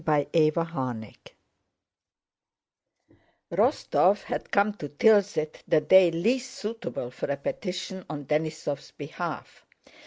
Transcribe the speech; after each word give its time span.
CHAPTER 0.03 0.39
XX 0.49 1.15
Rostóv 3.51 4.23
had 4.23 4.49
come 4.49 4.73
to 4.73 4.89
Tilsit 4.89 5.57
the 5.67 5.79
day 5.79 6.09
least 6.09 6.55
suitable 6.55 7.11
for 7.11 7.29
a 7.29 7.37
petition 7.37 8.03
on 8.09 8.25
Denísov's 8.25 8.89
behalf. 8.97 9.63